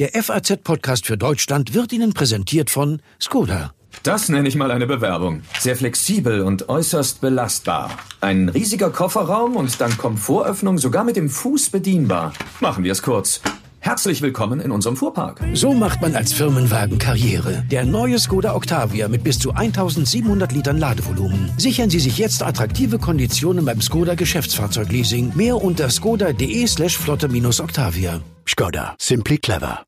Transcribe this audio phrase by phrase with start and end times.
[0.00, 3.74] Der FAZ-Podcast für Deutschland wird Ihnen präsentiert von Skoda.
[4.02, 5.42] Das nenne ich mal eine Bewerbung.
[5.58, 7.90] Sehr flexibel und äußerst belastbar.
[8.22, 12.32] Ein riesiger Kofferraum und dann Komfortöffnung sogar mit dem Fuß bedienbar.
[12.60, 13.42] Machen wir es kurz.
[13.80, 15.42] Herzlich willkommen in unserem Fuhrpark.
[15.52, 17.62] So macht man als Firmenwagen Karriere.
[17.70, 21.50] Der neue Skoda Octavia mit bis zu 1700 Litern Ladevolumen.
[21.58, 25.32] Sichern Sie sich jetzt attraktive Konditionen beim Skoda Geschäftsfahrzeugleasing.
[25.34, 28.22] Mehr unter skoda.de slash flotte-octavia.
[28.46, 28.94] Skoda.
[28.98, 29.82] Simply clever.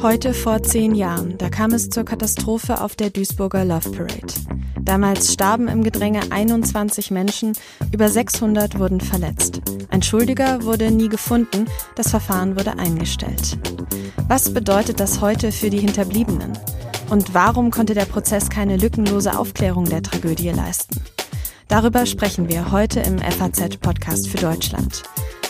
[0.00, 4.32] Heute vor zehn Jahren, da kam es zur Katastrophe auf der Duisburger Love Parade.
[4.80, 7.54] Damals starben im Gedränge 21 Menschen,
[7.90, 9.60] über 600 wurden verletzt.
[9.90, 11.66] Ein Schuldiger wurde nie gefunden,
[11.96, 13.58] das Verfahren wurde eingestellt.
[14.28, 16.52] Was bedeutet das heute für die Hinterbliebenen?
[17.10, 21.00] Und warum konnte der Prozess keine lückenlose Aufklärung der Tragödie leisten?
[21.66, 25.02] Darüber sprechen wir heute im FAZ-Podcast für Deutschland.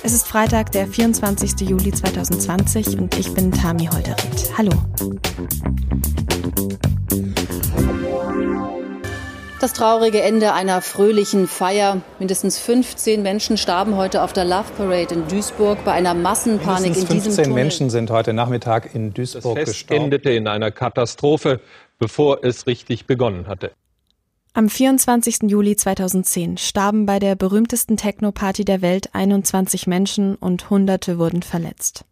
[0.06, 1.66] Es ist Freitag, der 24.
[1.66, 4.52] Juli 2020 und ich bin Tami Holderried.
[4.58, 4.70] Hallo.
[9.62, 12.02] Das traurige Ende einer fröhlichen Feier.
[12.18, 17.08] Mindestens 15 Menschen starben heute auf der Love Parade in Duisburg bei einer Massenpanik Mindestens
[17.08, 17.54] in diesem 15 Tunnel.
[17.54, 20.04] Menschen sind heute Nachmittag in Duisburg Das Fest gestorben.
[20.04, 21.60] endete in einer Katastrophe,
[21.98, 23.70] bevor es richtig begonnen hatte.
[24.56, 25.50] Am 24.
[25.50, 32.04] Juli 2010 starben bei der berühmtesten Techno-Party der Welt 21 Menschen und Hunderte wurden verletzt.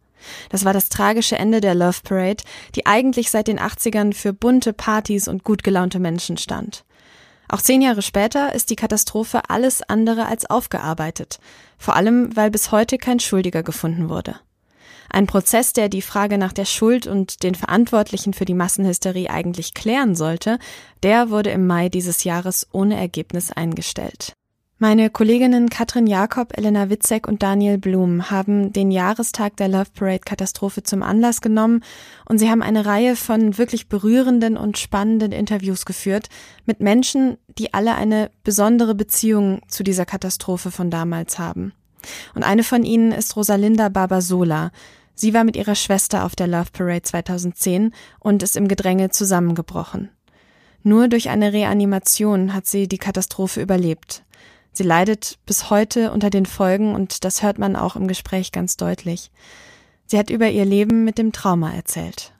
[0.49, 2.43] Das war das tragische Ende der Love Parade,
[2.75, 6.83] die eigentlich seit den 80ern für bunte Partys und gut gelaunte Menschen stand.
[7.47, 11.39] Auch zehn Jahre später ist die Katastrophe alles andere als aufgearbeitet,
[11.77, 14.35] vor allem weil bis heute kein Schuldiger gefunden wurde.
[15.09, 19.73] Ein Prozess, der die Frage nach der Schuld und den Verantwortlichen für die Massenhysterie eigentlich
[19.73, 20.59] klären sollte,
[21.03, 24.33] der wurde im Mai dieses Jahres ohne Ergebnis eingestellt.
[24.83, 30.19] Meine Kolleginnen Katrin Jakob, Elena Witzek und Daniel Blum haben den Jahrestag der Love Parade
[30.25, 31.85] Katastrophe zum Anlass genommen
[32.27, 36.27] und sie haben eine Reihe von wirklich berührenden und spannenden Interviews geführt
[36.65, 41.71] mit Menschen, die alle eine besondere Beziehung zu dieser Katastrophe von damals haben.
[42.35, 44.71] Und eine von ihnen ist Rosalinda Barbasola.
[45.15, 50.09] Sie war mit ihrer Schwester auf der Love Parade 2010 und ist im Gedränge zusammengebrochen.
[50.83, 54.23] Nur durch eine Reanimation hat sie die Katastrophe überlebt.
[54.73, 58.75] Sie leidet bis heute unter den Folgen und das hört man auch im Gespräch ganz
[58.75, 59.31] deutlich.
[60.07, 62.33] Sie hat über ihr Leben mit dem Trauma erzählt.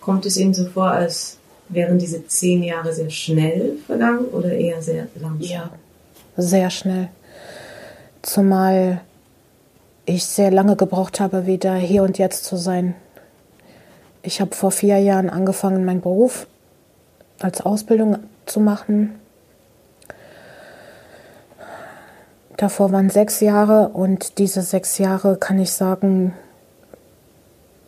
[0.00, 1.36] Kommt es Ihnen so vor, als
[1.68, 5.40] wären diese zehn Jahre sehr schnell vergangen oder eher sehr langsam?
[5.40, 5.70] Ja,
[6.36, 7.08] sehr schnell.
[8.22, 9.02] Zumal
[10.14, 12.94] ich sehr lange gebraucht habe, wieder hier und jetzt zu sein.
[14.22, 16.46] Ich habe vor vier Jahren angefangen, meinen Beruf
[17.40, 19.18] als Ausbildung zu machen.
[22.56, 26.34] Davor waren sechs Jahre und diese sechs Jahre kann ich sagen,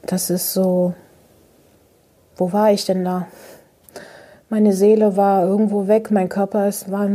[0.06, 0.94] das ist so,
[2.36, 3.26] wo war ich denn da?
[4.48, 7.08] Meine Seele war irgendwo weg, mein Körper ist, war,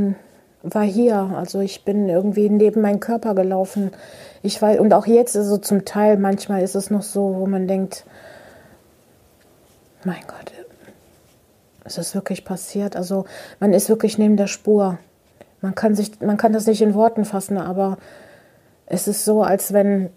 [0.64, 1.18] war hier.
[1.36, 3.92] Also ich bin irgendwie neben meinen Körper gelaufen.
[4.44, 7.48] Ich weiß, und auch jetzt ist es zum Teil, manchmal ist es noch so, wo
[7.48, 8.06] man denkt,
[10.04, 10.48] mein Gott,
[11.98, 12.96] ist wirklich passiert.
[12.96, 13.26] Also
[13.60, 14.98] man ist wirklich neben der Spur.
[15.62, 17.98] Man kann, sich, man kann das nicht in Worten fassen, aber
[18.86, 20.10] es ist so, als wenn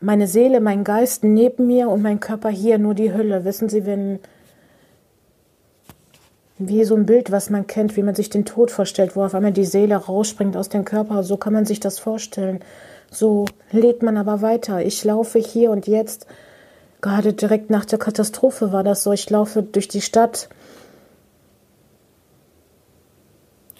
[0.00, 3.44] meine Seele, mein Geist neben mir und mein Körper hier, nur die Hülle.
[3.44, 4.20] Wissen Sie, wenn
[6.58, 9.34] wie so ein Bild, was man kennt, wie man sich den Tod vorstellt, wo auf
[9.34, 12.60] einmal die Seele rausspringt aus dem Körper, so kann man sich das vorstellen.
[13.10, 14.84] So lebt man aber weiter.
[14.84, 16.26] Ich laufe hier und jetzt,
[17.00, 20.48] gerade direkt nach der Katastrophe war das so, ich laufe durch die Stadt.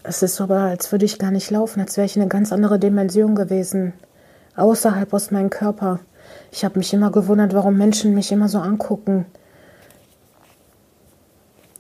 [0.03, 2.53] Es ist aber, als würde ich gar nicht laufen, als wäre ich in eine ganz
[2.53, 3.93] andere Dimension gewesen,
[4.55, 5.99] außerhalb aus meinem Körper.
[6.53, 9.27] Ich habe mich immer gewundert, warum Menschen mich immer so angucken.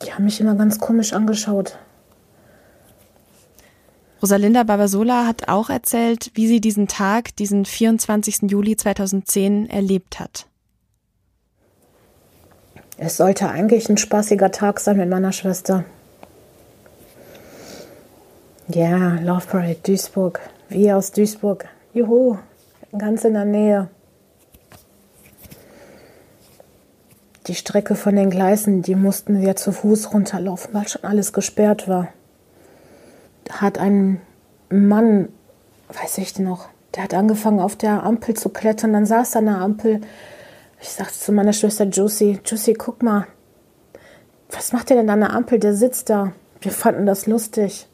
[0.02, 1.78] Die haben mich immer ganz komisch angeschaut.
[4.26, 8.50] Rosalinda Barbasola hat auch erzählt, wie sie diesen Tag, diesen 24.
[8.50, 10.49] Juli 2010, erlebt hat.
[12.99, 15.84] Es sollte eigentlich ein spaßiger Tag sein mit meiner Schwester.
[18.67, 20.40] Ja, Love Parade, Duisburg.
[20.70, 21.69] Wir aus Duisburg.
[21.94, 22.37] Juhu,
[22.99, 23.88] ganz in der Nähe.
[27.46, 31.87] Die Strecke von den Gleisen, die mussten wir zu Fuß runterlaufen, weil schon alles gesperrt
[31.87, 32.08] war.
[33.50, 34.20] Hat ein
[34.70, 35.28] Mann,
[35.88, 39.46] weiß ich noch, der hat angefangen auf der Ampel zu klettern, dann saß er an
[39.46, 40.00] der Ampel.
[40.81, 43.26] Ich sagte zu meiner Schwester Jussi, Jussi, guck mal,
[44.50, 45.58] was macht der denn an der Ampel?
[45.58, 46.32] Der sitzt da.
[46.60, 47.88] Wir fanden das lustig.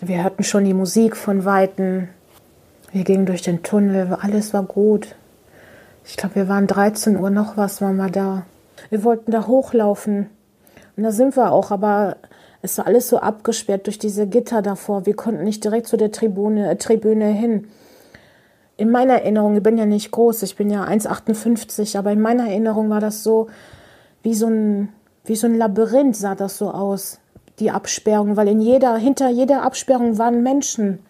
[0.00, 2.08] Wir hörten schon die Musik von Weitem.
[2.90, 5.14] Wir gingen durch den Tunnel, alles war gut.
[6.04, 8.44] Ich glaube, wir waren 13 Uhr noch was, waren wir da.
[8.90, 10.28] Wir wollten da hochlaufen.
[10.96, 12.16] Und da sind wir auch, aber
[12.62, 15.04] es war alles so abgesperrt durch diese Gitter davor.
[15.04, 17.66] Wir konnten nicht direkt zu der Tribüne, äh, Tribüne hin.
[18.76, 22.48] In meiner Erinnerung, ich bin ja nicht groß, ich bin ja 1,58, aber in meiner
[22.48, 23.48] Erinnerung war das so
[24.22, 24.88] wie so ein,
[25.24, 27.18] wie so ein Labyrinth sah das so aus,
[27.58, 31.00] die Absperrung, weil in jeder, hinter jeder Absperrung waren Menschen,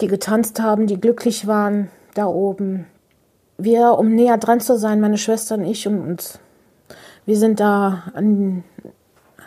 [0.00, 2.86] die getanzt haben, die glücklich waren da oben.
[3.58, 6.38] Wir, um näher dran zu sein, meine Schwester und ich, und
[7.26, 8.64] wir sind da an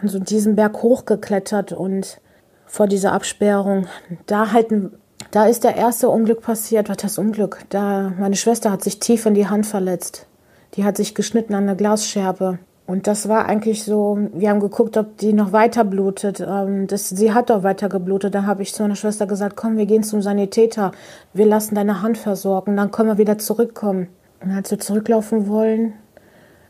[0.07, 2.19] so diesem Berg hochgeklettert und
[2.65, 3.87] vor dieser Absperrung,
[4.25, 4.93] da halten
[5.31, 6.89] da ist der erste Unglück passiert.
[6.89, 7.59] Was das Unglück?
[7.69, 10.27] Da meine Schwester hat sich tief in die Hand verletzt.
[10.75, 12.59] Die hat sich geschnitten an der Glasscherbe.
[12.85, 16.41] Und das war eigentlich so, wir haben geguckt, ob die noch weiter blutet.
[16.41, 18.35] Ähm, das, sie hat doch weiter geblutet.
[18.35, 20.91] Da habe ich zu meiner Schwester gesagt, komm, wir gehen zum Sanitäter.
[21.33, 24.09] Wir lassen deine Hand versorgen, dann können wir wieder zurückkommen.
[24.41, 25.93] Und als wir zurücklaufen wollen,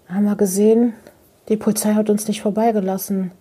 [0.07, 0.93] haben wir gesehen,
[1.49, 3.31] die Polizei hat uns nicht vorbeigelassen.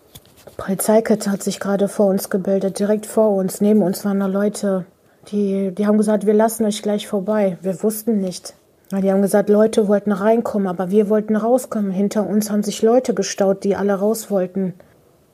[0.57, 3.61] Polizeikette hat sich gerade vor uns gebildet, direkt vor uns.
[3.61, 4.87] Neben uns waren da Leute.
[5.31, 7.59] Die, die haben gesagt, wir lassen euch gleich vorbei.
[7.63, 8.55] Wir wussten nicht.
[8.91, 11.91] Die haben gesagt, Leute wollten reinkommen, aber wir wollten rauskommen.
[11.93, 14.75] Hinter uns haben sich Leute gestaut, die alle raus wollten.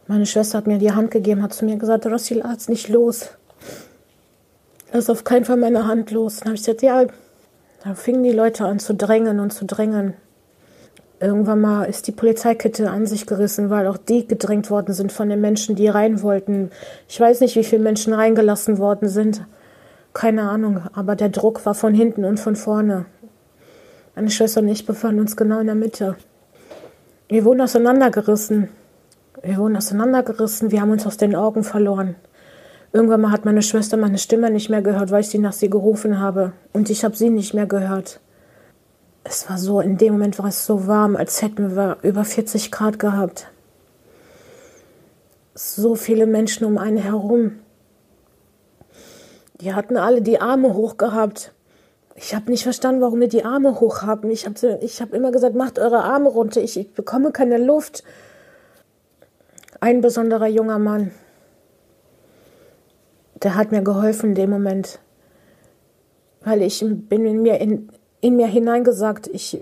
[0.06, 3.31] Meine Schwester hat mir die Hand gegeben, hat zu mir gesagt, Rossi, lass nicht los.
[4.93, 6.37] Lass auf keinen Fall meine Hand los.
[6.38, 7.05] Dann habe ich gesagt, ja.
[7.82, 10.15] Da fingen die Leute an zu drängen und zu drängen.
[11.20, 15.29] Irgendwann mal ist die Polizeikette an sich gerissen, weil auch die gedrängt worden sind von
[15.29, 16.70] den Menschen, die rein wollten.
[17.09, 19.44] Ich weiß nicht, wie viele Menschen reingelassen worden sind.
[20.12, 23.06] Keine Ahnung, aber der Druck war von hinten und von vorne.
[24.15, 26.17] Meine Schwester und ich befanden uns genau in der Mitte.
[27.29, 28.69] Wir wurden auseinandergerissen.
[29.43, 32.17] Wir wurden auseinandergerissen, wir haben uns aus den Augen verloren.
[32.93, 35.69] Irgendwann mal hat meine Schwester meine Stimme nicht mehr gehört, weil ich sie nach sie
[35.69, 36.53] gerufen habe.
[36.73, 38.20] Und ich habe sie nicht mehr gehört.
[39.28, 42.70] Es war so, in dem Moment war es so warm, als hätten wir über 40
[42.70, 43.48] Grad gehabt.
[45.54, 47.58] So viele Menschen um einen herum.
[49.60, 51.52] Die hatten alle die Arme hoch gehabt.
[52.14, 54.30] Ich habe nicht verstanden, warum wir die Arme hoch haben.
[54.30, 56.62] Ich habe ich hab immer gesagt, macht eure Arme runter.
[56.62, 58.04] Ich, ich bekomme keine Luft.
[59.78, 61.10] Ein besonderer junger Mann,
[63.42, 65.00] der hat mir geholfen in dem Moment.
[66.40, 67.90] Weil ich bin in mir, in,
[68.20, 69.61] in mir hineingesagt, ich,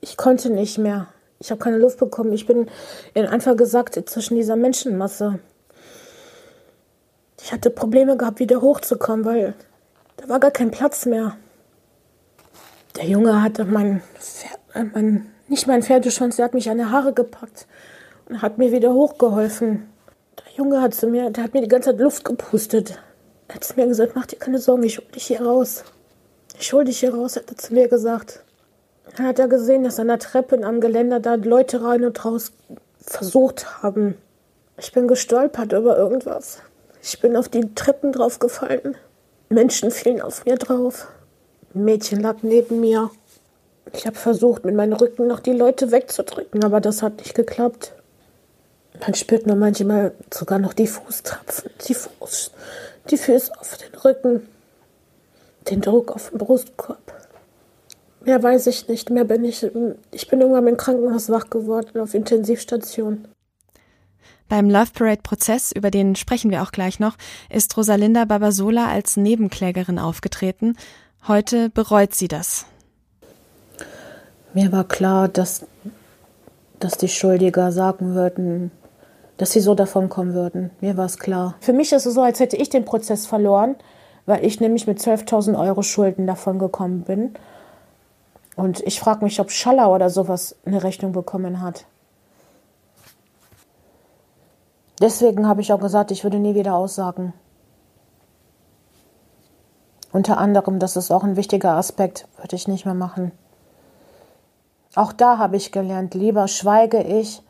[0.00, 1.08] ich konnte nicht mehr.
[1.38, 2.32] Ich habe keine Luft bekommen.
[2.32, 2.68] Ich bin
[3.14, 5.38] einfach gesagt zwischen dieser Menschenmasse.
[7.42, 9.54] Ich hatte Probleme gehabt, wieder hochzukommen, weil
[10.18, 11.36] da war gar kein Platz mehr.
[12.96, 16.84] Der Junge hatte mein, Pferd, äh, mein nicht mein Pferdeschwanz, der hat mich an die
[16.84, 17.66] Haare gepackt
[18.28, 19.88] und hat mir wieder hochgeholfen.
[20.38, 22.98] Der Junge hat zu mir, der hat mir die ganze Zeit Luft gepustet.
[23.48, 25.84] Er hat zu mir gesagt, mach dir keine Sorgen, ich hol dich hier raus.
[26.60, 28.44] Ich hol dich hier raus, hat er zu mir gesagt.
[29.16, 32.52] Dann hat er gesehen, dass an der Treppe am Geländer da Leute rein und raus
[33.00, 34.18] versucht haben.
[34.76, 36.58] Ich bin gestolpert über irgendwas.
[37.02, 38.94] Ich bin auf die Treppen draufgefallen.
[39.48, 41.08] Menschen fielen auf mir drauf.
[41.74, 43.10] Ein Mädchen lag neben mir.
[43.94, 47.94] Ich habe versucht, mit meinem Rücken noch die Leute wegzudrücken, aber das hat nicht geklappt.
[49.00, 52.50] Man spürt nur manchmal sogar noch die Fußtrapfen, die, Fuß,
[53.08, 54.46] die Füße auf den Rücken,
[55.68, 56.98] den Druck auf den Brustkorb.
[58.22, 59.66] Mehr weiß ich nicht, mehr bin ich.
[60.10, 63.26] Ich bin irgendwann im Krankenhaus wach geworden, auf Intensivstation.
[64.48, 67.16] Beim Love Parade-Prozess, über den sprechen wir auch gleich noch,
[67.48, 70.76] ist Rosalinda Babasola als Nebenklägerin aufgetreten.
[71.28, 72.66] Heute bereut sie das.
[74.52, 75.64] Mir war klar, dass,
[76.80, 78.72] dass die Schuldiger sagen würden,
[79.36, 80.70] dass sie so davon kommen würden.
[80.80, 81.54] Mir war es klar.
[81.60, 83.76] Für mich ist es so, als hätte ich den Prozess verloren,
[84.30, 87.34] weil ich nämlich mit 12.000 Euro Schulden davon gekommen bin.
[88.54, 91.84] Und ich frage mich, ob Schaller oder sowas eine Rechnung bekommen hat.
[95.00, 97.32] Deswegen habe ich auch gesagt, ich würde nie wieder aussagen.
[100.12, 103.32] Unter anderem, das ist auch ein wichtiger Aspekt, würde ich nicht mehr machen.
[104.94, 107.42] Auch da habe ich gelernt, lieber schweige ich,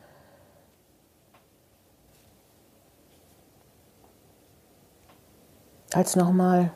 [5.93, 6.71] als nochmal.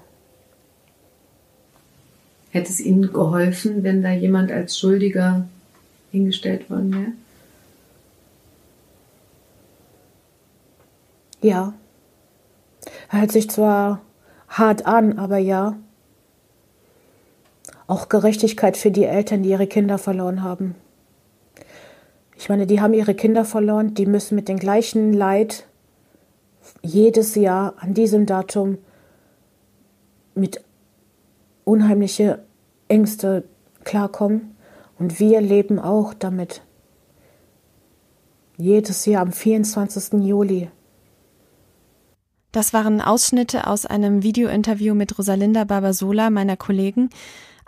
[2.51, 5.45] Hätte es Ihnen geholfen, wenn da jemand als Schuldiger
[6.11, 7.11] hingestellt worden wäre?
[11.41, 11.73] Ja.
[13.09, 14.01] Hört sich zwar
[14.47, 15.75] hart an, aber ja.
[17.87, 20.75] Auch Gerechtigkeit für die Eltern, die ihre Kinder verloren haben.
[22.37, 25.65] Ich meine, die haben ihre Kinder verloren, die müssen mit dem gleichen Leid
[26.81, 28.77] jedes Jahr an diesem Datum
[30.35, 30.63] mit
[31.63, 32.43] unheimliche
[32.87, 33.43] Ängste
[33.83, 34.55] klarkommen
[34.99, 36.61] und wir leben auch damit.
[38.57, 40.21] Jedes Jahr am 24.
[40.23, 40.69] Juli.
[42.51, 47.09] Das waren Ausschnitte aus einem Videointerview mit Rosalinda Barbasola, meiner Kollegen.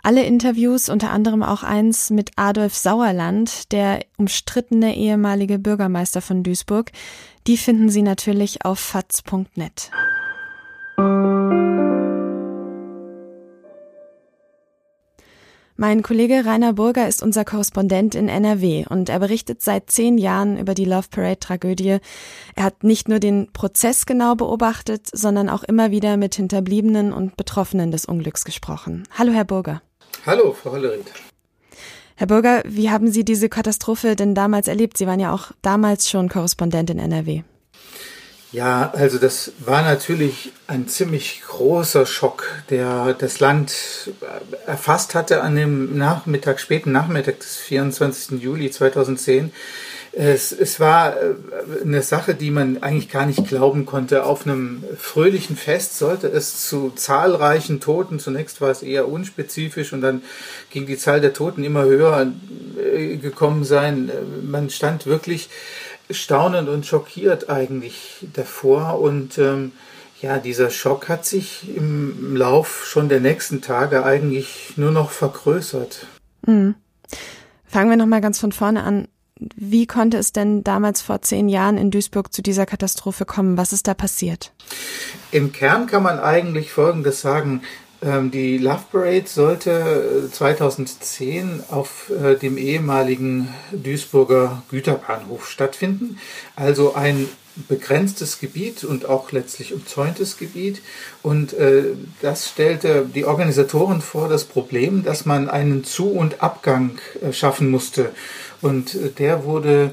[0.02, 6.92] Alle Interviews, unter anderem auch eins mit Adolf Sauerland, der umstrittene ehemalige Bürgermeister von Duisburg,
[7.46, 9.90] die finden Sie natürlich auf faz.net.
[15.80, 20.58] Mein Kollege Rainer Burger ist unser Korrespondent in NRW und er berichtet seit zehn Jahren
[20.58, 21.98] über die Love Parade-Tragödie.
[22.56, 27.36] Er hat nicht nur den Prozess genau beobachtet, sondern auch immer wieder mit Hinterbliebenen und
[27.36, 29.04] Betroffenen des Unglücks gesprochen.
[29.16, 29.80] Hallo, Herr Burger.
[30.26, 31.12] Hallo, Frau Hollerith.
[32.16, 34.98] Herr Burger, wie haben Sie diese Katastrophe denn damals erlebt?
[34.98, 37.44] Sie waren ja auch damals schon Korrespondent in NRW.
[38.50, 43.74] Ja, also das war natürlich ein ziemlich großer Schock, der das Land
[44.66, 48.40] erfasst hatte an dem Nachmittag, späten Nachmittag des 24.
[48.40, 49.52] Juli 2010.
[50.12, 51.34] Es, es war äh,
[51.84, 54.24] eine Sache, die man eigentlich gar nicht glauben konnte.
[54.24, 60.00] Auf einem fröhlichen Fest sollte es zu zahlreichen Toten, zunächst war es eher unspezifisch und
[60.00, 60.22] dann
[60.70, 62.32] ging die Zahl der Toten immer höher
[62.82, 64.10] äh, gekommen sein.
[64.42, 65.50] Man stand wirklich
[66.10, 69.72] staunend und schockiert eigentlich davor und ähm,
[70.20, 76.06] ja, dieser Schock hat sich im Lauf schon der nächsten Tage eigentlich nur noch vergrößert.
[76.46, 76.74] Mhm.
[77.64, 79.08] Fangen wir nochmal ganz von vorne an.
[79.54, 83.56] Wie konnte es denn damals vor zehn Jahren in Duisburg zu dieser Katastrophe kommen?
[83.56, 84.52] Was ist da passiert?
[85.30, 87.62] Im Kern kann man eigentlich Folgendes sagen.
[88.00, 96.18] Ähm, die Love Parade sollte 2010 äh, auf äh, dem ehemaligen Duisburger Güterbahnhof stattfinden.
[96.54, 97.28] Also ein
[97.68, 100.80] begrenztes Gebiet und auch letztlich umzäuntes Gebiet.
[101.24, 101.86] Und äh,
[102.22, 106.98] das stellte die Organisatoren vor das Problem, dass man einen Zu- und Abgang
[107.32, 108.10] schaffen musste.
[108.60, 109.90] Und der wurde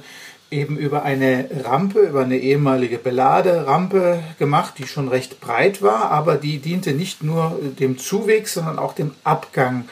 [0.51, 6.35] eben über eine Rampe, über eine ehemalige Beladerampe gemacht, die schon recht breit war, aber
[6.35, 9.85] die diente nicht nur dem Zuweg, sondern auch dem Abgang.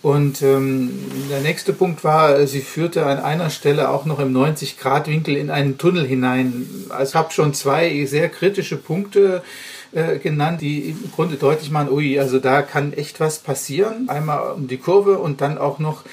[0.00, 0.90] Und ähm,
[1.28, 5.76] der nächste Punkt war, sie führte an einer Stelle auch noch im 90-Grad-Winkel in einen
[5.76, 6.66] Tunnel hinein.
[6.88, 9.42] Also ich habe schon zwei sehr kritische Punkte
[9.90, 14.08] äh, genannt, die im Grunde deutlich machen, ui, also da kann echt was passieren.
[14.08, 16.04] Einmal um die Kurve und dann auch noch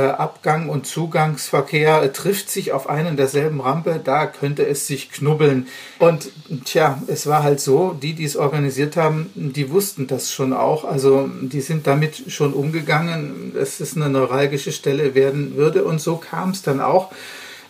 [0.00, 5.68] Abgang und Zugangsverkehr äh, trifft sich auf einen derselben Rampe, da könnte es sich knubbeln.
[5.98, 6.30] Und
[6.64, 10.84] tja, es war halt so, die, die es organisiert haben, die wussten das schon auch.
[10.84, 15.84] Also die sind damit schon umgegangen, dass es eine neuralgische Stelle werden würde.
[15.84, 17.12] Und so kam es dann auch.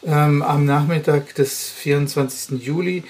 [0.07, 2.62] Ähm, am Nachmittag des 24.
[2.62, 3.04] Juli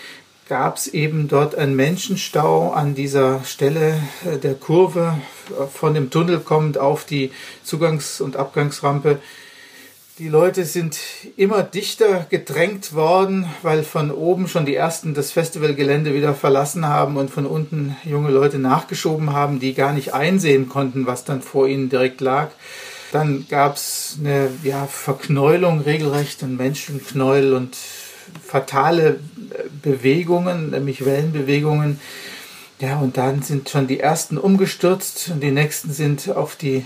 [0.48, 5.18] gab es eben dort einen Menschenstau an dieser Stelle äh, der Kurve
[5.50, 7.30] äh, von dem Tunnel kommend auf die
[7.64, 9.20] Zugangs- und Abgangsrampe.
[10.18, 10.96] Die Leute sind
[11.36, 17.16] immer dichter gedrängt worden, weil von oben schon die ersten das Festivalgelände wieder verlassen haben
[17.16, 21.66] und von unten junge Leute nachgeschoben haben, die gar nicht einsehen konnten, was dann vor
[21.66, 22.50] ihnen direkt lag.
[23.10, 27.76] Dann gab es eine ja, Verknäulung regelrecht, ein Menschenknäuel und
[28.42, 29.20] fatale
[29.82, 32.00] Bewegungen, nämlich Wellenbewegungen.
[32.80, 36.84] Ja, und dann sind schon die ersten umgestürzt und die nächsten sind auf die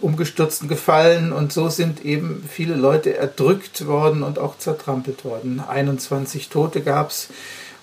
[0.00, 5.60] Umgestürzten gefallen und so sind eben viele Leute erdrückt worden und auch zertrampelt worden.
[5.60, 7.28] 21 Tote gab es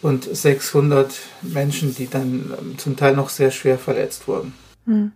[0.01, 4.53] und 600 Menschen, die dann ähm, zum Teil noch sehr schwer verletzt wurden.
[4.85, 5.11] Hm.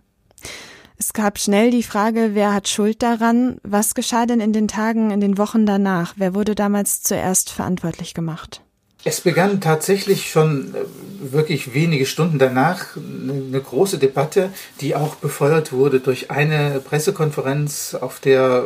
[1.00, 3.56] Es gab schnell die Frage, wer hat Schuld daran?
[3.62, 6.12] Was geschah denn in den Tagen, in den Wochen danach?
[6.18, 8.60] Wer wurde damals zuerst verantwortlich gemacht?
[9.02, 14.50] Es begann tatsächlich schon äh, wirklich wenige Stunden danach eine große Debatte,
[14.82, 18.64] die auch befeuert wurde durch eine Pressekonferenz, auf der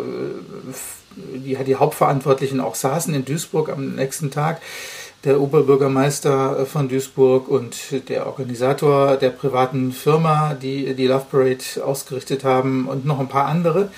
[1.17, 4.61] äh, die Hauptverantwortlichen auch saßen in Duisburg am nächsten Tag
[5.25, 7.77] der Oberbürgermeister von Duisburg und
[8.09, 13.47] der Organisator der privaten Firma, die die Love Parade ausgerichtet haben und noch ein paar
[13.47, 13.91] andere.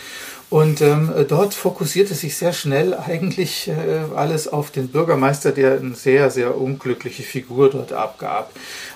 [0.49, 3.75] Und ähm, dort fokussierte sich sehr schnell eigentlich äh,
[4.15, 8.53] alles auf den Bürgermeister, der eine sehr, sehr unglückliche Figur dort abgab.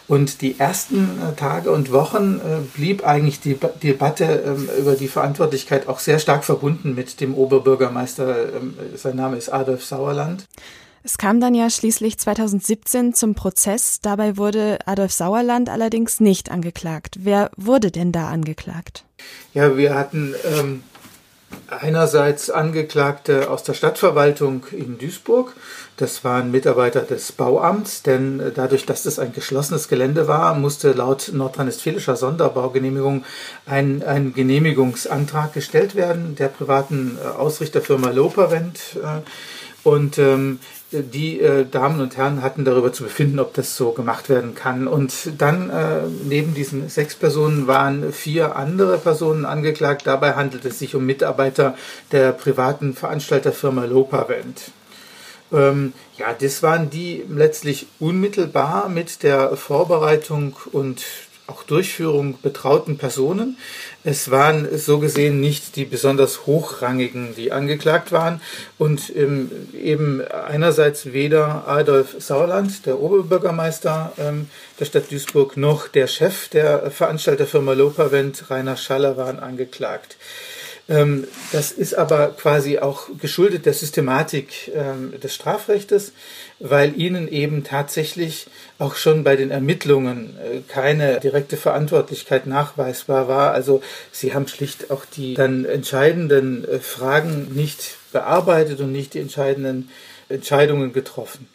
[0.06, 4.94] Und die ersten äh, Tage und Wochen äh, blieb eigentlich die ba Debatte ähm, über
[4.94, 8.54] die Verantwortlichkeit auch sehr stark verbunden mit dem Oberbürgermeister.
[8.54, 10.46] Ähm, sein Name ist Adolf Sauerland.
[11.02, 14.00] Es kam dann ja schließlich 2017 zum Prozess.
[14.02, 17.16] Dabei wurde Adolf Sauerland allerdings nicht angeklagt.
[17.20, 19.04] Wer wurde denn da angeklagt?
[19.54, 20.82] Ja, wir hatten ähm,
[21.68, 25.54] einerseits Angeklagte aus der Stadtverwaltung in Duisburg.
[25.96, 31.30] Das waren Mitarbeiter des Bauamts, denn dadurch, dass das ein geschlossenes Gelände war, musste laut
[31.32, 33.24] nordrhein-westfälischer Sonderbaugenehmigung
[33.66, 38.80] ein, ein Genehmigungsantrag gestellt werden der privaten äh, Ausrichterfirma Lopervent.
[39.02, 39.22] Äh,
[39.82, 40.60] und ähm,
[40.92, 44.88] die äh, Damen und Herren hatten darüber zu befinden, ob das so gemacht werden kann.
[44.88, 50.06] Und dann äh, neben diesen sechs Personen waren vier andere Personen angeklagt.
[50.06, 51.76] Dabei handelt es sich um Mitarbeiter
[52.10, 54.72] der privaten Veranstalterfirma Lopavent.
[55.52, 61.04] Ähm, ja, das waren die letztlich unmittelbar mit der Vorbereitung und
[61.50, 63.58] auch Durchführung betrauten Personen.
[64.04, 68.40] Es waren so gesehen nicht die besonders hochrangigen, die angeklagt waren
[68.78, 76.06] und ähm, eben einerseits weder Adolf Sauerland, der Oberbürgermeister ähm, der Stadt Duisburg, noch der
[76.06, 80.16] Chef der Veranstalterfirma Lopavent, Rainer Schaller, waren angeklagt.
[80.90, 86.12] Ähm, das ist aber quasi auch geschuldet der Systematik ähm, des Strafrechtes,
[86.58, 93.52] weil ihnen eben tatsächlich auch schon bei den Ermittlungen äh, keine direkte Verantwortlichkeit nachweisbar war.
[93.52, 99.20] Also sie haben schlicht auch die dann entscheidenden äh, Fragen nicht bearbeitet und nicht die
[99.20, 99.90] entscheidenden
[100.28, 101.48] Entscheidungen getroffen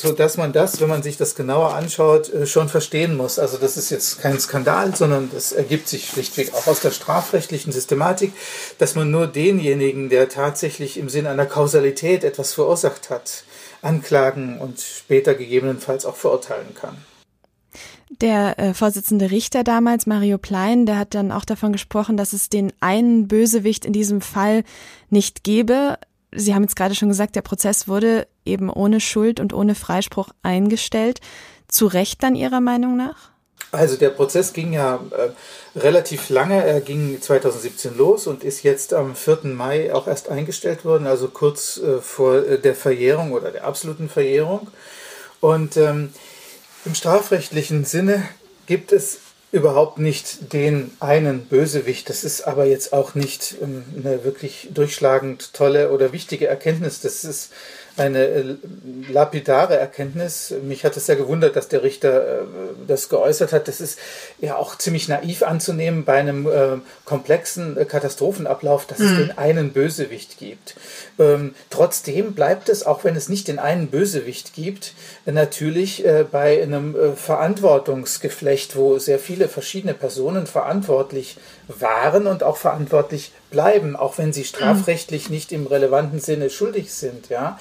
[0.00, 3.38] so dass man das, wenn man sich das genauer anschaut, äh, schon verstehen muss.
[3.38, 7.72] Also das ist jetzt kein Skandal, sondern das ergibt sich schlichtweg auch aus der strafrechtlichen
[7.72, 8.32] Systematik,
[8.78, 13.44] dass man nur denjenigen, der tatsächlich im Sinne einer Kausalität etwas verursacht hat,
[13.82, 16.96] anklagen und später gegebenenfalls auch verurteilen kann.
[18.10, 22.48] Der äh, Vorsitzende Richter damals, Mario Plein, der hat dann auch davon gesprochen, dass es
[22.48, 24.64] den einen Bösewicht in diesem Fall
[25.10, 25.98] nicht gebe.
[26.32, 30.28] Sie haben jetzt gerade schon gesagt, der Prozess wurde eben ohne Schuld und ohne Freispruch
[30.42, 31.20] eingestellt.
[31.68, 33.30] Zu Recht dann Ihrer Meinung nach?
[33.70, 36.64] Also der Prozess ging ja äh, relativ lange.
[36.64, 39.40] Er ging 2017 los und ist jetzt am 4.
[39.44, 44.08] Mai auch erst eingestellt worden, also kurz äh, vor äh, der Verjährung oder der absoluten
[44.08, 44.68] Verjährung.
[45.40, 46.12] Und ähm,
[46.84, 48.26] im strafrechtlichen Sinne
[48.66, 49.18] gibt es
[49.50, 52.08] überhaupt nicht den einen Bösewicht.
[52.08, 57.00] Das ist aber jetzt auch nicht ähm, eine wirklich durchschlagend tolle oder wichtige Erkenntnis.
[57.00, 57.50] Das ist
[58.00, 58.56] eine äh,
[59.10, 60.54] lapidare Erkenntnis.
[60.62, 62.44] Mich hat es sehr gewundert, dass der Richter äh,
[62.86, 63.68] das geäußert hat.
[63.68, 63.98] Das ist
[64.40, 69.06] ja auch ziemlich naiv anzunehmen bei einem äh, komplexen Katastrophenablauf, dass mhm.
[69.06, 70.76] es den einen Bösewicht gibt.
[71.18, 74.94] Ähm, trotzdem bleibt es, auch wenn es nicht den einen Bösewicht gibt,
[75.26, 81.36] natürlich bei einem Verantwortungsgeflecht, wo sehr viele verschiedene Personen verantwortlich
[81.68, 87.28] waren und auch verantwortlich bleiben, auch wenn sie strafrechtlich nicht im relevanten Sinne schuldig sind,
[87.28, 87.58] ja.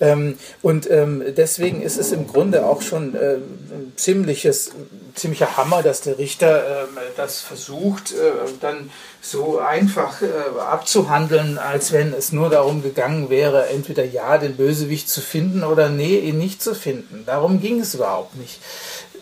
[0.00, 4.72] Ähm, und ähm, deswegen ist es im Grunde auch schon äh, ein ziemliches,
[5.14, 8.16] ziemlicher Hammer, dass der Richter äh, das versucht, äh,
[8.60, 8.90] dann
[9.20, 10.26] so einfach äh,
[10.58, 15.88] abzuhandeln, als wenn es nur darum gegangen wäre, entweder ja, den Bösewicht zu finden oder
[15.90, 17.24] nee, ihn nicht zu finden.
[17.26, 18.60] Darum ging es überhaupt nicht.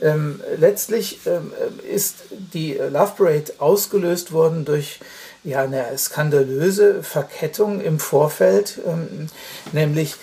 [0.01, 1.53] Ähm, letztlich ähm,
[1.93, 5.01] ist die Love Parade ausgelöst worden durch
[5.45, 9.29] ja eine skandalöse Verkettung im Vorfeld, ähm,
[9.73, 10.15] nämlich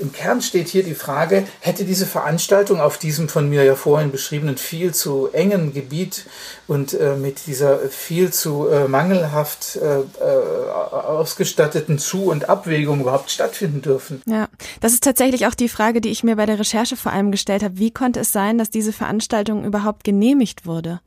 [0.00, 4.10] im Kern steht hier die Frage, hätte diese Veranstaltung auf diesem von mir ja vorhin
[4.10, 6.26] beschriebenen viel zu engen Gebiet
[6.66, 10.66] und äh, mit dieser viel zu äh, mangelhaft äh, äh
[11.06, 14.22] ausgestatteten Zu- und Abwägung überhaupt stattfinden dürfen?
[14.26, 14.48] Ja,
[14.80, 17.62] das ist tatsächlich auch die Frage, die ich mir bei der Recherche vor allem gestellt
[17.62, 17.78] habe.
[17.78, 21.00] Wie konnte es sein, dass diese Veranstaltung überhaupt genehmigt wurde?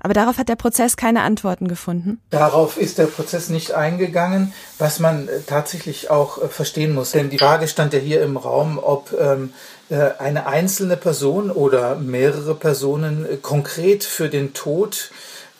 [0.00, 2.20] Aber darauf hat der Prozess keine Antworten gefunden.
[2.30, 7.12] Darauf ist der Prozess nicht eingegangen, was man äh, tatsächlich auch äh, verstehen muss.
[7.12, 9.52] Denn die Frage stand ja hier im Raum, ob ähm,
[9.88, 15.10] äh, eine einzelne Person oder mehrere Personen konkret für den Tod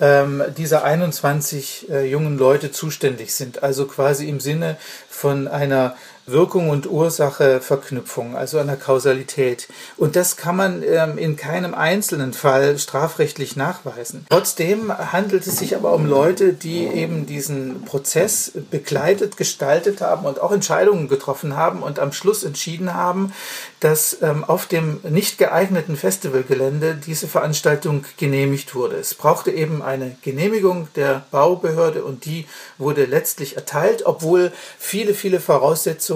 [0.01, 3.62] ähm, dieser 21 äh, jungen Leute zuständig sind.
[3.62, 4.77] Also quasi im Sinne
[5.09, 9.68] von einer Wirkung und Ursache Verknüpfung, also einer Kausalität.
[9.96, 14.26] Und das kann man ähm, in keinem einzelnen Fall strafrechtlich nachweisen.
[14.28, 20.40] Trotzdem handelt es sich aber um Leute, die eben diesen Prozess begleitet, gestaltet haben und
[20.40, 23.32] auch Entscheidungen getroffen haben und am Schluss entschieden haben,
[23.78, 28.96] dass ähm, auf dem nicht geeigneten Festivalgelände diese Veranstaltung genehmigt wurde.
[28.96, 32.46] Es brauchte eben eine Genehmigung der Baubehörde und die
[32.78, 36.15] wurde letztlich erteilt, obwohl viele, viele Voraussetzungen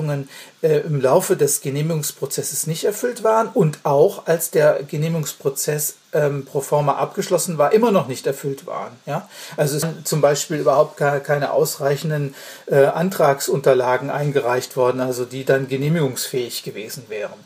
[0.63, 6.61] äh, im Laufe des Genehmigungsprozesses nicht erfüllt waren und auch als der Genehmigungsprozess ähm, pro
[6.61, 8.93] forma abgeschlossen war, immer noch nicht erfüllt waren.
[9.07, 9.29] Ja?
[9.57, 12.35] Also es sind zum Beispiel überhaupt keine ausreichenden
[12.67, 17.39] äh, Antragsunterlagen eingereicht worden, also die dann genehmigungsfähig gewesen wären.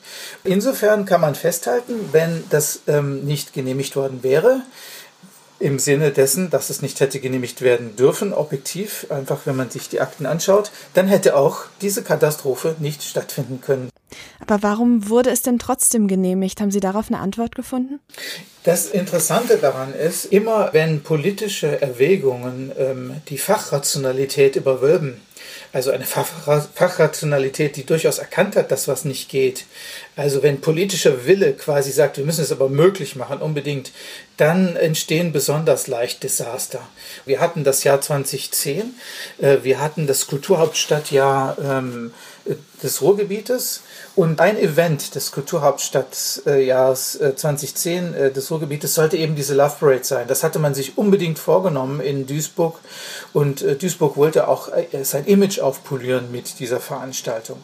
[0.45, 4.63] Insofern kann man festhalten, wenn das ähm, nicht genehmigt worden wäre,
[5.65, 9.89] im Sinne dessen, dass es nicht hätte genehmigt werden dürfen, objektiv, einfach wenn man sich
[9.89, 13.89] die Akten anschaut, dann hätte auch diese Katastrophe nicht stattfinden können.
[14.41, 16.61] Aber warum wurde es denn trotzdem genehmigt?
[16.61, 17.99] Haben Sie darauf eine Antwort gefunden?
[18.63, 25.21] Das Interessante daran ist, immer wenn politische Erwägungen ähm, die Fachrationalität überwölben,
[25.75, 29.65] also eine Fachrationalität, die durchaus erkannt hat, dass was nicht geht.
[30.15, 33.91] Also wenn politischer Wille quasi sagt, wir müssen es aber möglich machen, unbedingt,
[34.37, 36.81] dann entstehen besonders leicht Desaster.
[37.27, 38.95] Wir hatten das Jahr 2010,
[39.39, 42.15] äh, wir hatten das Kulturhauptstadtjahr ähm,
[42.81, 43.83] des Ruhrgebietes
[44.17, 50.29] und ein Event des Kulturhauptstadtjahres 2010 äh, des Ruhrgebietes sollte eben diese Love Parade sein.
[50.29, 52.79] Das hatte man sich unbedingt vorgenommen in Duisburg
[53.33, 57.59] und äh, Duisburg wollte auch äh, sein Image aufpolieren mit dieser Veranstaltung.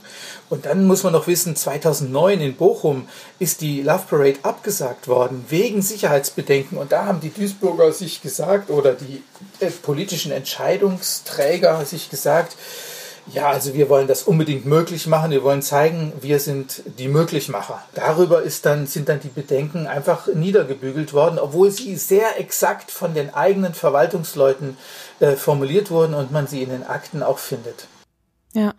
[0.48, 3.08] Und dann muss man noch wissen, 2009 in Bochum
[3.38, 8.70] ist die Love Parade abgesagt worden wegen Sicherheitsbedenken und da haben die Duisburger sich gesagt
[8.70, 9.22] oder die
[9.82, 12.56] politischen Entscheidungsträger sich gesagt,
[13.26, 15.30] ja, also wir wollen das unbedingt möglich machen.
[15.30, 17.82] Wir wollen zeigen, wir sind die Möglichmacher.
[17.94, 23.14] Darüber ist dann, sind dann die Bedenken einfach niedergebügelt worden, obwohl sie sehr exakt von
[23.14, 24.76] den eigenen Verwaltungsleuten
[25.20, 27.86] äh, formuliert wurden und man sie in den Akten auch findet.
[28.52, 28.74] Ja,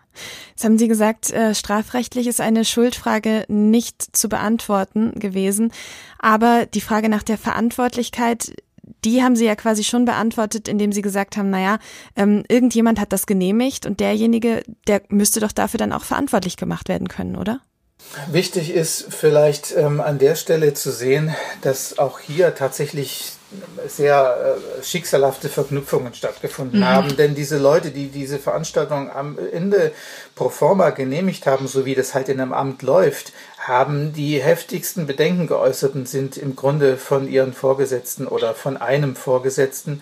[0.50, 5.72] jetzt haben Sie gesagt, äh, strafrechtlich ist eine Schuldfrage nicht zu beantworten gewesen,
[6.20, 8.54] aber die Frage nach der Verantwortlichkeit
[9.06, 11.80] die haben sie ja quasi schon beantwortet, indem sie gesagt haben, naja,
[12.16, 16.90] ähm, irgendjemand hat das genehmigt und derjenige, der müsste doch dafür dann auch verantwortlich gemacht
[16.90, 17.62] werden können, oder?
[18.30, 23.34] Wichtig ist vielleicht ähm, an der Stelle zu sehen, dass auch hier tatsächlich
[23.88, 26.86] sehr äh, schicksalhafte Verknüpfungen stattgefunden mhm.
[26.86, 27.18] haben.
[27.18, 29.92] Denn diese Leute, die diese Veranstaltung am Ende
[30.36, 33.34] pro forma genehmigt haben, so wie das halt in einem Amt läuft,
[33.68, 39.16] haben die heftigsten Bedenken geäußert und sind im Grunde von ihren Vorgesetzten oder von einem
[39.16, 40.02] Vorgesetzten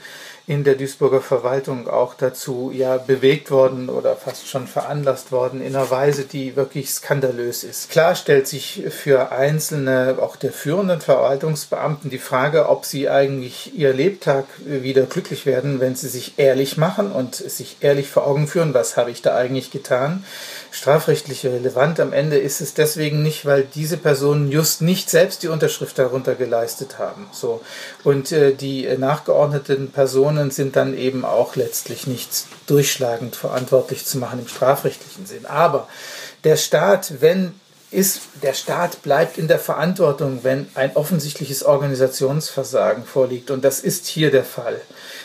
[0.49, 5.75] in der Duisburger Verwaltung auch dazu ja bewegt worden oder fast schon veranlasst worden in
[5.75, 7.91] einer Weise, die wirklich skandalös ist.
[7.91, 13.93] Klar stellt sich für einzelne, auch der führenden Verwaltungsbeamten die Frage, ob sie eigentlich ihr
[13.93, 18.73] Lebtag wieder glücklich werden, wenn sie sich ehrlich machen und sich ehrlich vor Augen führen,
[18.73, 20.23] was habe ich da eigentlich getan
[20.71, 21.99] strafrechtlich relevant.
[21.99, 26.35] Am Ende ist es deswegen nicht, weil diese Personen just nicht selbst die Unterschrift darunter
[26.35, 27.27] geleistet haben.
[27.31, 27.61] So.
[28.03, 34.17] Und äh, die äh, nachgeordneten Personen sind dann eben auch letztlich nicht durchschlagend verantwortlich zu
[34.17, 35.45] machen im strafrechtlichen Sinn.
[35.45, 35.87] Aber
[36.43, 37.53] der Staat, wenn
[37.91, 43.49] ist, der Staat bleibt in der Verantwortung, wenn ein offensichtliches Organisationsversagen vorliegt.
[43.49, 44.79] Und das ist hier der Fall.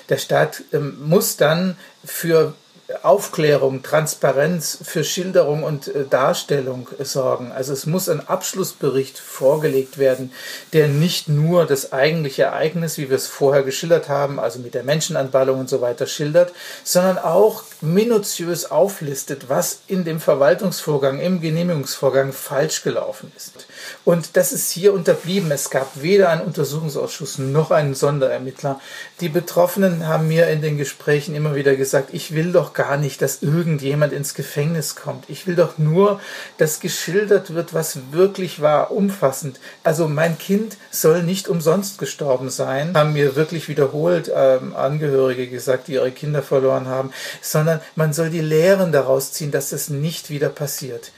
[0.08, 2.54] Der Staat ähm, muss dann für
[3.02, 7.50] Aufklärung, Transparenz, für Schilderung und äh, Darstellung sorgen.
[7.50, 10.32] Also es muss ein Abschlussbericht vorgelegt werden,
[10.74, 14.82] der nicht nur das eigentliche Ereignis, wie wir es vorher geschildert haben, also mit der
[14.82, 22.34] Menschenanballung und so weiter schildert, sondern auch minutiös auflistet, was in dem Verwaltungsvorgang, im Genehmigungsvorgang
[22.34, 23.66] falsch gelaufen ist.
[24.04, 25.50] Und das ist hier unterblieben.
[25.50, 28.80] Es gab weder einen Untersuchungsausschuss noch einen Sonderermittler.
[29.20, 33.22] Die Betroffenen haben mir in den Gesprächen immer wieder gesagt, ich will doch gar nicht,
[33.22, 35.24] dass irgendjemand ins Gefängnis kommt.
[35.28, 36.20] Ich will doch nur,
[36.58, 39.58] dass geschildert wird, was wirklich war, umfassend.
[39.84, 45.88] Also mein Kind soll nicht umsonst gestorben sein, haben mir wirklich wiederholt ähm, Angehörige gesagt,
[45.88, 50.28] die ihre Kinder verloren haben, sondern man soll die Lehren daraus ziehen, dass das nicht
[50.28, 51.12] wieder passiert.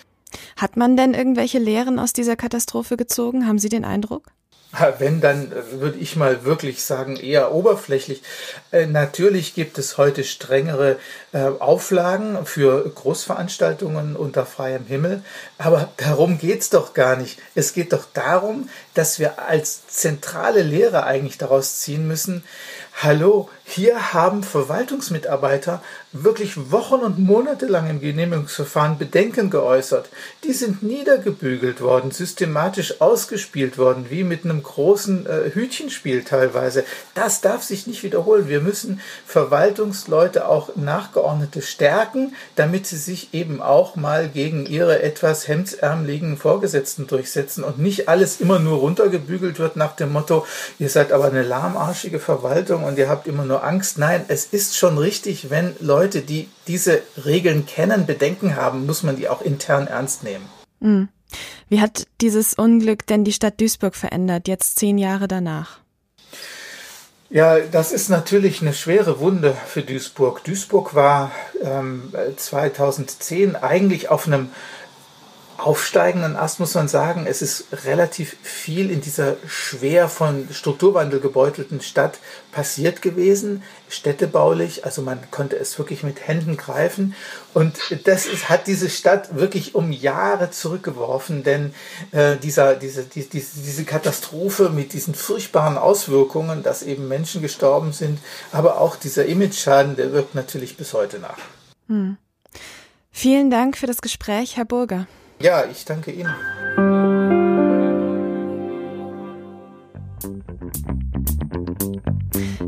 [0.57, 3.47] Hat man denn irgendwelche Lehren aus dieser Katastrophe gezogen?
[3.47, 4.31] Haben Sie den Eindruck?
[4.99, 8.23] Wenn, dann äh, würde ich mal wirklich sagen, eher oberflächlich.
[8.73, 10.99] Äh, natürlich gibt es heute strengere
[11.59, 15.22] Auflagen für Großveranstaltungen unter freiem Himmel,
[15.59, 17.38] aber darum geht es doch gar nicht.
[17.55, 22.44] Es geht doch darum, dass wir als zentrale Lehre eigentlich daraus ziehen müssen,
[23.03, 30.09] hallo, hier haben Verwaltungsmitarbeiter wirklich Wochen und Monate lang im Genehmigungsverfahren Bedenken geäußert.
[30.44, 36.85] Die sind niedergebügelt worden, systematisch ausgespielt worden, wie mit einem großen äh, Hütchenspiel teilweise.
[37.14, 38.49] Das darf sich nicht wiederholen.
[38.49, 40.75] Wir müssen Verwaltungsleute auch
[41.26, 47.78] Nachgeordnete stärken, damit sie sich eben auch mal gegen ihre etwas hemdsärmeligen Vorgesetzten durchsetzen und
[47.78, 50.46] nicht alles immer nur runtergebügelt wird nach dem Motto,
[50.78, 53.98] ihr seid aber eine lahmarschige Verwaltung und ihr habt immer nur Angst.
[53.98, 59.16] Nein, es ist schon richtig, wenn Leute, die diese Regeln kennen, Bedenken haben, muss man
[59.16, 60.46] die auch intern ernst nehmen.
[60.80, 61.08] Mhm.
[61.68, 65.80] Wie hat dieses Unglück denn die Stadt Duisburg verändert, jetzt zehn Jahre danach?
[67.28, 70.44] Ja, das ist natürlich eine schwere Wunde für Duisburg.
[70.44, 74.50] Duisburg war ähm, 2010 eigentlich auf einem
[75.59, 81.81] aufsteigenden Ast muss man sagen, es ist relativ viel in dieser schwer von Strukturwandel gebeutelten
[81.81, 82.19] Stadt
[82.53, 87.14] passiert gewesen, städtebaulich, also man konnte es wirklich mit Händen greifen
[87.55, 91.75] und das ist, hat diese Stadt wirklich um Jahre zurückgeworfen, denn
[92.12, 97.92] äh, dieser, diese, die, diese, diese Katastrophe mit diesen furchtbaren Auswirkungen, dass eben Menschen gestorben
[97.92, 98.19] sind,
[98.53, 101.38] aber auch dieser Image-Schaden, der wirkt natürlich bis heute nach.
[101.88, 102.16] Hm.
[103.11, 105.07] Vielen Dank für das Gespräch, Herr Burger.
[105.40, 106.35] Ja, ich danke Ihnen.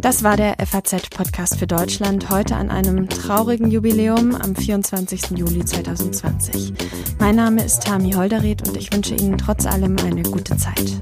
[0.01, 5.37] Das war der FAZ-Podcast für Deutschland heute an einem traurigen Jubiläum am 24.
[5.37, 6.73] Juli 2020.
[7.19, 11.01] Mein Name ist Tami Holderried und ich wünsche Ihnen trotz allem eine gute Zeit.